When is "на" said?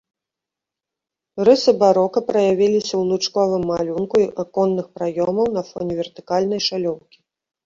5.61-5.65